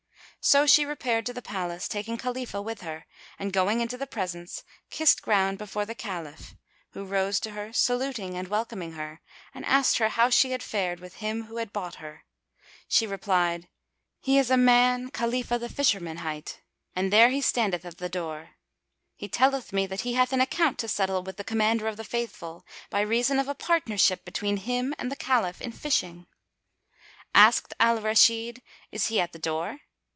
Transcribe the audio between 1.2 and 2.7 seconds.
to the Palace, taking Khalifah